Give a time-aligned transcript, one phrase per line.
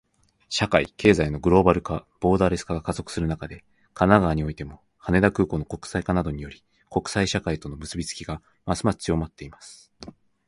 [0.49, 3.57] 社会・経済のグローバル化、ボーダレス化が加速する中で、
[3.93, 9.91] 神奈川においても、羽田空港の国際化などにより、国際社会との結びつきがますます強まっています。